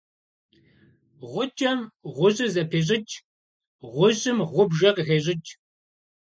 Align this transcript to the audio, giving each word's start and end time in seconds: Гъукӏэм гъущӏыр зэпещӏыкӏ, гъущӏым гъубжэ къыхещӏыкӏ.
Гъукӏэм 1.31 1.79
гъущӏыр 2.15 2.49
зэпещӏыкӏ, 2.53 3.13
гъущӏым 3.93 4.37
гъубжэ 4.51 4.89
къыхещӏыкӏ. 4.95 5.51